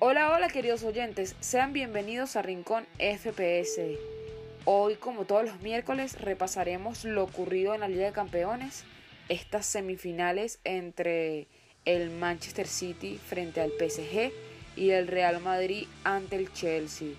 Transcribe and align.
Hola, 0.00 0.30
hola 0.30 0.46
queridos 0.46 0.84
oyentes, 0.84 1.34
sean 1.40 1.72
bienvenidos 1.72 2.36
a 2.36 2.42
Rincón 2.42 2.86
FPS. 3.00 3.80
Hoy, 4.64 4.94
como 4.94 5.24
todos 5.24 5.44
los 5.44 5.60
miércoles, 5.60 6.20
repasaremos 6.20 7.04
lo 7.04 7.24
ocurrido 7.24 7.74
en 7.74 7.80
la 7.80 7.88
Liga 7.88 8.06
de 8.06 8.12
Campeones, 8.12 8.84
estas 9.28 9.66
semifinales 9.66 10.60
entre 10.62 11.48
el 11.84 12.10
Manchester 12.10 12.68
City 12.68 13.18
frente 13.18 13.60
al 13.60 13.72
PSG 13.72 14.30
y 14.76 14.90
el 14.90 15.08
Real 15.08 15.40
Madrid 15.40 15.88
ante 16.04 16.36
el 16.36 16.52
Chelsea. 16.52 17.14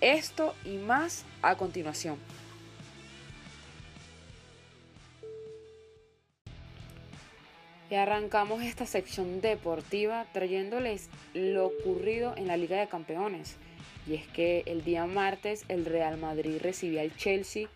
Esto 0.00 0.54
y 0.64 0.76
más 0.76 1.24
a 1.42 1.56
continuación. 1.56 2.16
Y 7.88 7.94
arrancamos 7.94 8.62
esta 8.62 8.84
sección 8.84 9.40
deportiva 9.40 10.26
trayéndoles 10.32 11.08
lo 11.34 11.66
ocurrido 11.66 12.34
en 12.36 12.48
la 12.48 12.56
Liga 12.56 12.80
de 12.80 12.88
Campeones. 12.88 13.56
Y 14.08 14.14
es 14.14 14.26
que 14.28 14.64
el 14.66 14.82
día 14.84 15.06
martes 15.06 15.64
el 15.68 15.84
Real 15.84 16.16
Madrid 16.16 16.58
recibía 16.60 17.02
al 17.02 17.16
Chelsea 17.16 17.68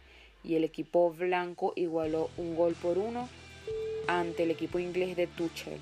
y 0.43 0.57
el 0.57 0.65
equipo 0.65 1.13
blanco 1.13 1.73
igualó 1.77 2.31
un 2.37 2.57
gol 2.57 2.75
por 2.75 2.99
uno 2.99 3.29
ante 4.09 4.43
el 4.43 4.51
equipo 4.51 4.81
inglés 4.81 5.15
de 5.17 5.29
Tuchel. 5.29 5.79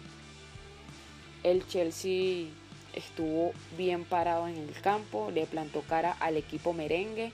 El 1.42 1.66
Chelsea 1.66 2.48
estuvo 2.94 3.52
bien 3.78 4.04
parado 4.04 4.48
en 4.48 4.56
el 4.56 4.72
campo, 4.82 5.30
le 5.30 5.46
plantó 5.46 5.82
cara 5.82 6.12
al 6.20 6.36
equipo 6.36 6.72
merengue 6.72 7.32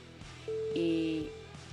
y 0.76 1.28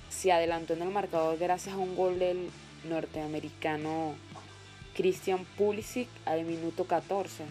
se 0.09 0.31
adelantó 0.31 0.73
en 0.73 0.81
el 0.81 0.89
marcador 0.89 1.37
gracias 1.37 1.75
a 1.75 1.77
un 1.77 1.95
gol 1.95 2.17
del 2.17 2.49
norteamericano 2.89 4.15
Christian 4.95 5.45
Pulisic 5.57 6.09
al 6.25 6.43
minuto 6.43 6.85
14. 6.85 7.43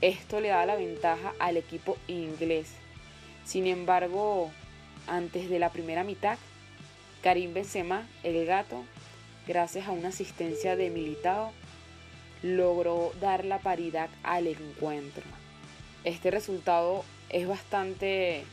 Esto 0.00 0.40
le 0.40 0.48
da 0.48 0.66
la 0.66 0.76
ventaja 0.76 1.32
al 1.38 1.56
equipo 1.56 1.96
inglés. 2.08 2.72
Sin 3.44 3.66
embargo, 3.66 4.50
antes 5.06 5.48
de 5.48 5.58
la 5.58 5.70
primera 5.70 6.04
mitad, 6.04 6.38
Karim 7.22 7.54
Benzema, 7.54 8.06
el 8.22 8.44
gato, 8.44 8.84
gracias 9.46 9.86
a 9.86 9.92
una 9.92 10.08
asistencia 10.08 10.76
de 10.76 10.90
Militao, 10.90 11.52
logró 12.42 13.12
dar 13.20 13.44
la 13.44 13.58
paridad 13.58 14.10
al 14.22 14.46
encuentro. 14.46 15.22
Este 16.04 16.30
resultado 16.30 17.04
es 17.30 17.48
bastante 17.48 18.44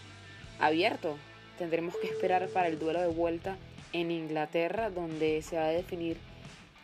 abierto. 0.60 1.18
Tendremos 1.58 1.96
que 1.98 2.08
esperar 2.08 2.48
para 2.50 2.68
el 2.68 2.80
duelo 2.80 3.02
de 3.02 3.08
vuelta 3.08 3.58
en 3.94 4.12
Inglaterra, 4.12 4.90
donde 4.90 5.42
se 5.42 5.58
va 5.58 5.66
a 5.66 5.70
definir 5.70 6.18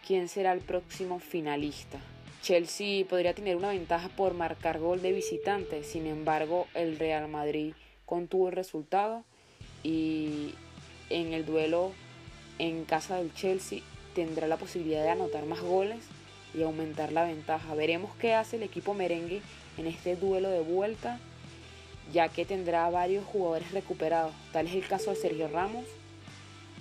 quién 0.07 0.29
será 0.29 0.53
el 0.53 0.61
próximo 0.61 1.19
finalista. 1.19 1.99
Chelsea 2.41 3.05
podría 3.05 3.33
tener 3.33 3.57
una 3.57 3.71
ventaja 3.71 4.07
por 4.07 4.35
marcar 4.35 4.79
gol 4.79 5.01
de 5.01 5.11
visitante, 5.11 5.83
sin 5.83 6.07
embargo 6.07 6.65
el 6.75 6.97
Real 6.97 7.27
Madrid 7.27 7.73
contuvo 8.05 8.47
el 8.47 8.55
resultado 8.55 9.25
y 9.83 10.53
en 11.09 11.33
el 11.33 11.45
duelo 11.45 11.91
en 12.57 12.85
casa 12.85 13.17
del 13.17 13.33
Chelsea 13.33 13.81
tendrá 14.15 14.47
la 14.47 14.55
posibilidad 14.55 15.03
de 15.03 15.09
anotar 15.09 15.45
más 15.45 15.59
goles 15.59 15.99
y 16.55 16.63
aumentar 16.63 17.11
la 17.11 17.25
ventaja. 17.25 17.75
Veremos 17.75 18.15
qué 18.15 18.33
hace 18.33 18.55
el 18.55 18.63
equipo 18.63 18.93
merengue 18.93 19.41
en 19.77 19.87
este 19.87 20.15
duelo 20.15 20.49
de 20.49 20.61
vuelta, 20.61 21.19
ya 22.13 22.29
que 22.29 22.45
tendrá 22.45 22.89
varios 22.89 23.25
jugadores 23.25 23.73
recuperados, 23.73 24.33
tal 24.53 24.67
es 24.67 24.73
el 24.73 24.87
caso 24.87 25.09
de 25.09 25.17
Sergio 25.17 25.49
Ramos, 25.49 25.83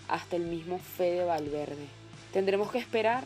hasta 0.06 0.36
el 0.36 0.42
mismo 0.42 0.78
Fede 0.78 1.24
Valverde. 1.24 2.05
Tendremos 2.32 2.70
que 2.70 2.78
esperar 2.78 3.24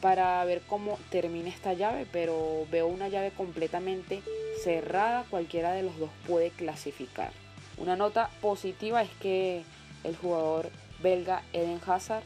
para 0.00 0.44
ver 0.44 0.62
cómo 0.66 0.98
termina 1.10 1.48
esta 1.48 1.72
llave, 1.72 2.06
pero 2.12 2.66
veo 2.70 2.86
una 2.86 3.08
llave 3.08 3.30
completamente 3.30 4.22
cerrada, 4.62 5.24
cualquiera 5.28 5.72
de 5.72 5.82
los 5.82 5.98
dos 5.98 6.10
puede 6.26 6.50
clasificar. 6.50 7.32
Una 7.76 7.96
nota 7.96 8.30
positiva 8.40 9.02
es 9.02 9.10
que 9.20 9.62
el 10.04 10.16
jugador 10.16 10.70
belga 11.02 11.42
Eden 11.52 11.80
Hazard 11.86 12.22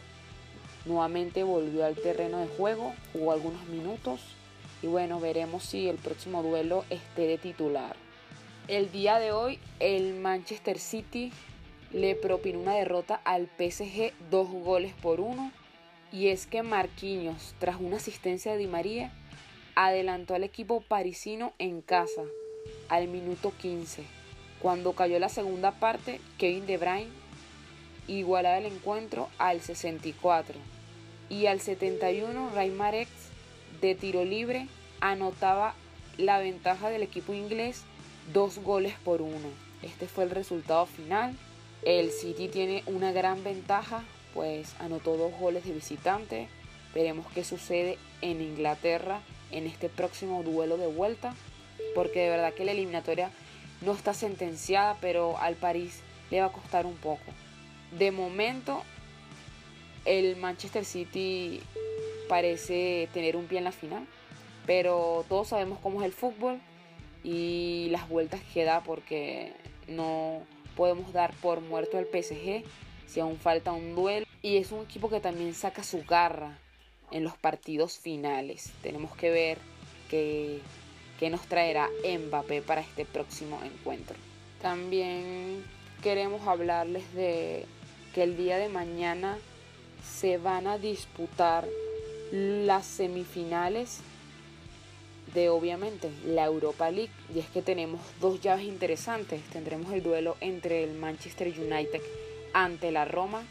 nuevamente 0.84 1.42
volvió 1.42 1.84
al 1.84 1.94
terreno 1.94 2.38
de 2.38 2.48
juego, 2.48 2.94
jugó 3.12 3.32
algunos 3.32 3.66
minutos 3.66 4.20
y 4.82 4.86
bueno, 4.86 5.20
veremos 5.20 5.64
si 5.64 5.88
el 5.88 5.96
próximo 5.96 6.42
duelo 6.42 6.84
esté 6.90 7.26
de 7.26 7.38
titular. 7.38 7.96
El 8.68 8.90
día 8.90 9.18
de 9.18 9.32
hoy 9.32 9.58
el 9.80 10.14
Manchester 10.14 10.78
City 10.78 11.32
le 11.92 12.14
propinó 12.14 12.60
una 12.60 12.74
derrota 12.74 13.20
al 13.24 13.48
PSG 13.58 14.12
dos 14.30 14.48
goles 14.48 14.92
por 15.00 15.20
uno 15.20 15.52
y 16.12 16.28
es 16.28 16.46
que 16.46 16.62
Marquinhos, 16.62 17.54
tras 17.58 17.80
una 17.80 17.96
asistencia 17.96 18.52
de 18.52 18.58
Di 18.58 18.66
María, 18.66 19.12
adelantó 19.74 20.34
al 20.34 20.44
equipo 20.44 20.82
parisino 20.82 21.54
en 21.58 21.80
casa 21.80 22.22
al 22.88 23.08
minuto 23.08 23.52
15. 23.60 24.04
Cuando 24.60 24.92
cayó 24.92 25.18
la 25.18 25.30
segunda 25.30 25.72
parte, 25.72 26.20
Kevin 26.38 26.66
De 26.66 26.76
Bruyne 26.76 27.08
igualaba 28.06 28.58
el 28.58 28.66
encuentro 28.66 29.28
al 29.38 29.60
64 29.60 30.54
y 31.30 31.46
al 31.46 31.60
71 31.60 32.50
Raymar 32.54 32.94
X 32.94 33.12
de 33.80 33.94
tiro 33.94 34.24
libre 34.24 34.68
anotaba 35.00 35.74
la 36.18 36.38
ventaja 36.38 36.90
del 36.90 37.02
equipo 37.02 37.32
inglés 37.32 37.84
dos 38.32 38.58
goles 38.58 38.94
por 39.04 39.22
uno. 39.22 39.48
Este 39.82 40.06
fue 40.06 40.24
el 40.24 40.30
resultado 40.30 40.86
final. 40.86 41.34
El 41.82 42.10
City 42.10 42.48
tiene 42.48 42.82
una 42.86 43.10
gran 43.12 43.42
ventaja 43.42 44.04
pues 44.34 44.74
anotó 44.78 45.16
dos 45.16 45.32
goles 45.38 45.64
de 45.64 45.72
visitante. 45.72 46.48
Veremos 46.94 47.26
qué 47.32 47.44
sucede 47.44 47.98
en 48.20 48.40
Inglaterra 48.40 49.20
en 49.50 49.66
este 49.66 49.88
próximo 49.88 50.42
duelo 50.42 50.76
de 50.76 50.86
vuelta, 50.86 51.34
porque 51.94 52.20
de 52.20 52.30
verdad 52.30 52.54
que 52.54 52.64
la 52.64 52.72
eliminatoria 52.72 53.30
no 53.82 53.92
está 53.92 54.14
sentenciada, 54.14 54.96
pero 55.00 55.38
al 55.38 55.54
París 55.56 56.00
le 56.30 56.40
va 56.40 56.46
a 56.46 56.52
costar 56.52 56.86
un 56.86 56.96
poco. 56.96 57.24
De 57.98 58.10
momento, 58.10 58.82
el 60.04 60.36
Manchester 60.36 60.84
City 60.84 61.60
parece 62.28 63.08
tener 63.12 63.36
un 63.36 63.46
pie 63.46 63.58
en 63.58 63.64
la 63.64 63.72
final, 63.72 64.06
pero 64.66 65.24
todos 65.28 65.48
sabemos 65.48 65.78
cómo 65.80 66.00
es 66.00 66.06
el 66.06 66.12
fútbol 66.12 66.60
y 67.22 67.88
las 67.90 68.08
vueltas 68.08 68.40
que 68.54 68.64
da 68.64 68.82
porque 68.82 69.52
no 69.88 70.42
podemos 70.76 71.12
dar 71.12 71.34
por 71.34 71.60
muerto 71.60 71.98
al 71.98 72.06
PSG 72.06 72.64
si 73.12 73.20
aún 73.20 73.38
falta 73.38 73.72
un 73.72 73.94
duelo. 73.94 74.26
Y 74.40 74.56
es 74.56 74.72
un 74.72 74.82
equipo 74.82 75.10
que 75.10 75.20
también 75.20 75.54
saca 75.54 75.82
su 75.82 76.02
garra 76.04 76.58
en 77.10 77.24
los 77.24 77.36
partidos 77.36 77.98
finales. 77.98 78.72
Tenemos 78.82 79.14
que 79.16 79.30
ver 79.30 79.58
qué, 80.08 80.60
qué 81.18 81.30
nos 81.30 81.42
traerá 81.42 81.90
Mbappé 82.04 82.62
para 82.62 82.80
este 82.80 83.04
próximo 83.04 83.60
encuentro. 83.62 84.16
También 84.62 85.64
queremos 86.02 86.46
hablarles 86.46 87.12
de 87.14 87.66
que 88.14 88.22
el 88.22 88.36
día 88.36 88.58
de 88.58 88.68
mañana 88.68 89.38
se 90.02 90.38
van 90.38 90.66
a 90.66 90.78
disputar 90.78 91.66
las 92.32 92.86
semifinales 92.86 94.00
de 95.34 95.48
obviamente 95.48 96.10
la 96.26 96.46
Europa 96.46 96.90
League 96.90 97.12
y 97.34 97.38
es 97.38 97.46
que 97.46 97.62
tenemos 97.62 98.00
dos 98.20 98.40
llaves 98.40 98.64
interesantes. 98.64 99.42
Tendremos 99.52 99.92
el 99.92 100.02
duelo 100.02 100.36
entre 100.40 100.82
el 100.82 100.94
Manchester 100.94 101.48
United 101.48 102.00
ante 102.52 102.92
la 102.92 103.04
Roma 103.04 103.42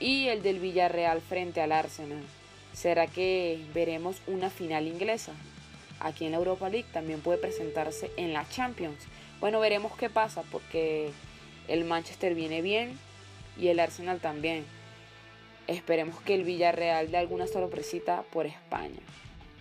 y 0.00 0.28
el 0.28 0.42
del 0.42 0.60
Villarreal 0.60 1.20
frente 1.20 1.60
al 1.60 1.72
Arsenal. 1.72 2.22
¿Será 2.72 3.06
que 3.06 3.60
veremos 3.74 4.22
una 4.26 4.50
final 4.50 4.86
inglesa? 4.86 5.32
Aquí 6.00 6.26
en 6.26 6.32
la 6.32 6.38
Europa 6.38 6.68
League 6.68 6.86
también 6.92 7.20
puede 7.20 7.38
presentarse 7.38 8.10
en 8.16 8.32
la 8.32 8.48
Champions. 8.48 8.98
Bueno, 9.40 9.58
veremos 9.60 9.96
qué 9.96 10.08
pasa 10.08 10.42
porque 10.52 11.10
el 11.66 11.84
Manchester 11.84 12.34
viene 12.34 12.62
bien 12.62 12.98
y 13.58 13.68
el 13.68 13.80
Arsenal 13.80 14.20
también. 14.20 14.64
Esperemos 15.66 16.20
que 16.20 16.34
el 16.34 16.44
Villarreal 16.44 17.10
dé 17.10 17.16
alguna 17.16 17.46
sorpresita 17.46 18.22
por 18.32 18.46
España. 18.46 19.00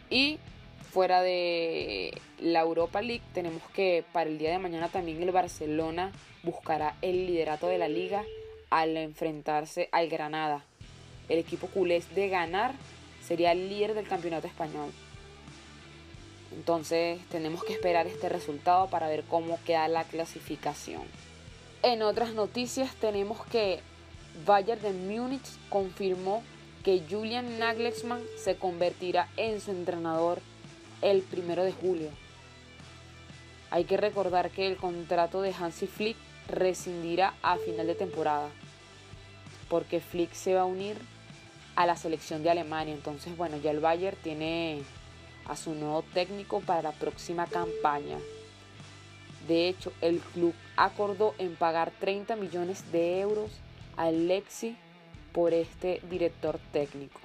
Y 0.10 0.38
fuera 0.92 1.22
de 1.22 2.14
la 2.40 2.62
Europa 2.62 3.02
League 3.02 3.24
tenemos 3.34 3.64
que 3.74 4.04
para 4.14 4.30
el 4.30 4.38
día 4.38 4.52
de 4.52 4.60
mañana 4.60 4.90
también 4.90 5.22
el 5.22 5.32
Barcelona 5.32 6.12
buscará 6.44 6.96
el 7.02 7.26
liderato 7.26 7.68
de 7.68 7.78
la 7.78 7.88
liga 7.88 8.24
al 8.70 8.98
enfrentarse 8.98 9.90
al 9.92 10.10
Granada. 10.10 10.64
El 11.30 11.40
equipo 11.40 11.68
culés 11.68 12.14
de 12.16 12.30
ganar 12.30 12.74
sería 13.26 13.52
el 13.52 13.70
líder 13.70 13.94
del 13.94 14.08
campeonato 14.08 14.48
español. 14.48 14.92
Entonces 16.56 17.20
tenemos 17.30 17.64
que 17.64 17.74
esperar 17.74 18.08
este 18.08 18.30
resultado 18.30 18.88
para 18.88 19.08
ver 19.08 19.24
cómo 19.24 19.60
queda 19.66 19.88
la 19.88 20.06
clasificación. 20.06 21.04
En 21.84 22.02
otras 22.02 22.34
noticias 22.34 22.96
tenemos 22.96 23.46
que 23.48 23.82
Bayern 24.46 24.82
de 24.82 24.94
Múnich 24.94 25.48
confirmó 25.70 26.44
que 26.84 27.04
Julian 27.10 27.60
Nagelsmann 27.60 28.24
se 28.38 28.56
convertirá 28.56 29.28
en 29.36 29.60
su 29.60 29.72
entrenador 29.72 30.40
el 31.02 31.22
primero 31.22 31.64
de 31.64 31.74
julio. 31.74 32.10
Hay 33.70 33.84
que 33.84 33.98
recordar 33.98 34.50
que 34.50 34.68
el 34.68 34.78
contrato 34.78 35.42
de 35.42 35.54
Hansi 35.54 35.88
Flick 35.88 36.18
rescindirá 36.48 37.34
a 37.42 37.58
final 37.58 37.88
de 37.88 37.96
temporada, 37.96 38.50
porque 39.70 40.00
Flick 40.00 40.34
se 40.34 40.54
va 40.54 40.62
a 40.62 40.66
unir 40.66 40.98
a 41.76 41.86
la 41.86 41.96
selección 41.96 42.44
de 42.44 42.50
Alemania. 42.50 42.94
Entonces, 42.94 43.38
bueno, 43.38 43.58
ya 43.58 43.72
el 43.72 43.80
Bayern 43.80 44.18
tiene 44.24 44.82
a 45.46 45.56
su 45.56 45.74
nuevo 45.76 46.04
técnico 46.14 46.60
para 46.62 46.82
la 46.82 46.92
próxima 46.92 47.46
campaña. 47.48 48.18
De 49.48 49.70
hecho, 49.70 49.94
el 50.02 50.20
club 50.20 50.54
acordó 50.76 51.34
en 51.38 51.56
pagar 51.56 51.92
30 52.00 52.36
millones 52.36 52.92
de 52.92 53.20
euros 53.22 53.52
a 53.96 54.12
Lexi 54.12 54.76
por 55.32 55.54
este 55.54 56.02
director 56.10 56.60
técnico. 56.72 57.20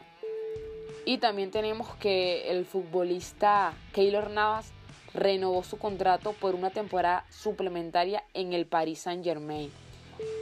Y 1.04 1.18
también 1.18 1.50
tenemos 1.50 1.88
que 1.96 2.50
el 2.50 2.64
futbolista 2.64 3.74
Keylor 3.92 4.30
Navas 4.30 4.70
renovó 5.14 5.62
su 5.62 5.78
contrato 5.78 6.32
por 6.32 6.54
una 6.54 6.70
temporada 6.70 7.24
suplementaria 7.30 8.24
en 8.34 8.52
el 8.52 8.66
Paris 8.66 9.00
Saint 9.00 9.24
Germain 9.24 9.70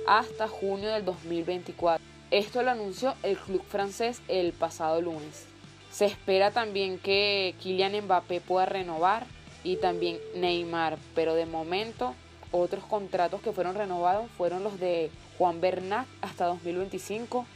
hasta 0.07 0.49
junio 0.49 0.91
del 0.91 1.05
2024. 1.05 2.05
Esto 2.31 2.63
lo 2.63 2.71
anunció 2.71 3.15
el 3.23 3.37
club 3.37 3.63
francés 3.67 4.23
el 4.29 4.53
pasado 4.53 5.01
lunes. 5.01 5.47
Se 5.91 6.05
espera 6.05 6.53
también 6.53 6.99
que 6.99 7.55
Kylian 7.61 8.05
Mbappé 8.05 8.41
pueda 8.41 8.67
renovar 8.67 9.27
y 9.65 9.77
también 9.77 10.19
Neymar, 10.37 10.99
pero 11.15 11.35
de 11.35 11.47
momento 11.47 12.15
otros 12.53 12.85
contratos 12.85 13.41
que 13.41 13.53
fueron 13.53 13.75
renovados 13.75 14.31
fueron 14.37 14.63
los 14.63 14.79
de 14.79 15.11
Juan 15.39 15.61
Bernat 15.61 16.07
hasta 16.21 16.47
2025, 16.47 17.47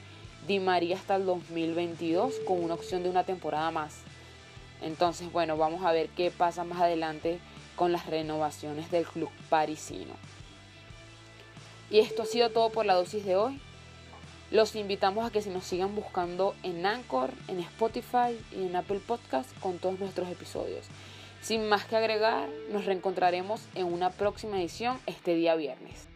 Di 0.47 0.59
María 0.59 0.97
hasta 0.97 1.17
el 1.17 1.27
2022 1.27 2.41
con 2.47 2.63
una 2.63 2.75
opción 2.75 3.03
de 3.03 3.11
una 3.11 3.25
temporada 3.25 3.71
más. 3.71 4.03
Entonces, 4.85 5.33
bueno, 5.33 5.57
vamos 5.57 5.83
a 5.83 5.93
ver 5.93 6.11
qué 6.11 6.31
pasa 6.31 6.63
más 6.63 6.81
adelante 6.81 7.41
con 7.75 7.91
las 7.91 8.07
renovaciones 8.07 8.91
del 8.91 9.07
club 9.07 9.31
parisino. 9.49 10.15
Y 11.91 12.01
esto 12.01 12.23
ha 12.23 12.27
sido 12.27 12.51
todo 12.51 12.71
por 12.71 12.85
la 12.85 12.95
dosis 12.95 13.25
de 13.25 13.35
hoy. 13.35 13.61
Los 14.51 14.77
invitamos 14.77 15.27
a 15.27 15.31
que 15.31 15.41
se 15.41 15.51
nos 15.51 15.65
sigan 15.65 15.95
buscando 15.95 16.55
en 16.63 16.85
Anchor, 16.85 17.31
en 17.49 17.61
Spotify 17.61 18.39
y 18.53 18.67
en 18.67 18.77
Apple 18.77 19.01
Podcast 19.01 19.51
con 19.59 19.79
todos 19.79 19.99
nuestros 19.99 20.29
episodios. 20.29 20.87
Sin 21.41 21.67
más 21.69 21.87
que 21.87 21.97
agregar, 21.97 22.49
nos 22.71 22.85
reencontraremos 22.85 23.63
en 23.75 23.87
una 23.87 24.11
próxima 24.11 24.61
edición 24.61 24.99
este 25.07 25.35
día 25.35 25.55
viernes. 25.55 26.14